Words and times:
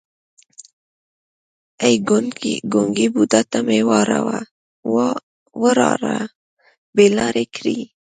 ای 1.83 1.95
ګونګی 2.71 3.05
بوډا 3.13 3.41
تا 3.51 3.59
مې 3.65 3.79
وراره 5.61 6.17
بې 6.95 7.05
لارې 7.17 7.45
کړی. 7.55 7.77